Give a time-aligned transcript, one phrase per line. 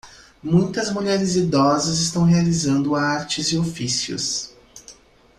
[0.41, 4.49] muitas mulheres idosas estão realizando artes e ofícios